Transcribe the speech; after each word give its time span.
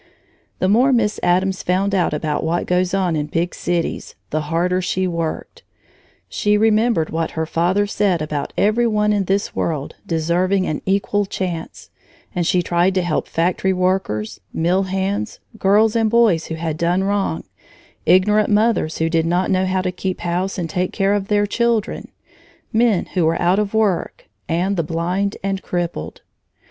The 0.57 0.67
more 0.67 0.91
Miss 0.91 1.19
Addams 1.21 1.61
found 1.61 1.93
out 1.93 2.11
about 2.11 2.43
what 2.43 2.65
goes 2.65 2.91
on 2.91 3.15
in 3.15 3.27
big 3.27 3.53
cities, 3.53 4.15
the 4.31 4.41
harder 4.41 4.81
she 4.81 5.05
worked. 5.05 5.61
She 6.27 6.57
remembered 6.57 7.11
what 7.11 7.31
her 7.37 7.45
father 7.45 7.85
said 7.85 8.19
about 8.19 8.51
every 8.57 8.87
one 8.87 9.13
in 9.13 9.25
this 9.25 9.55
world 9.55 9.93
deserving 10.07 10.65
an 10.65 10.81
equal 10.87 11.27
chance, 11.27 11.91
and 12.33 12.47
she 12.47 12.63
tried 12.63 12.95
to 12.95 13.03
help 13.03 13.27
factory 13.27 13.73
workers, 13.73 14.41
mill 14.51 14.81
hands, 14.89 15.39
girls 15.59 15.95
and 15.95 16.09
boys 16.09 16.47
who 16.47 16.55
had 16.55 16.77
done 16.77 17.03
wrong, 17.03 17.43
ignorant 18.07 18.49
mothers 18.49 18.97
who 18.97 19.07
did 19.07 19.27
not 19.27 19.51
know 19.51 19.67
how 19.67 19.83
to 19.83 19.91
keep 19.91 20.21
house 20.21 20.57
and 20.57 20.67
take 20.67 20.91
care 20.91 21.13
of 21.13 21.27
their 21.27 21.45
children, 21.45 22.07
men 22.73 23.05
who 23.13 23.23
were 23.25 23.39
out 23.39 23.59
of 23.59 23.75
work, 23.75 24.27
and 24.49 24.77
the 24.77 24.83
blind 24.83 25.37
and 25.43 25.61
crippled. 25.61 26.23